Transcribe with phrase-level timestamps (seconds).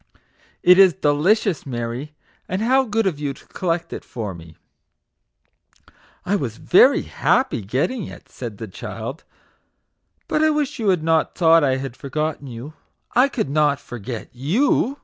[0.63, 2.15] "It is delicious, Mary;
[2.49, 4.57] and how good of you to collect it for me
[5.09, 5.65] \""
[6.25, 9.25] I was very happy getting it/' said the child;
[10.27, 12.73] "but I wish you had not thought I had forgotten you.
[13.15, 14.97] I could not forget YOU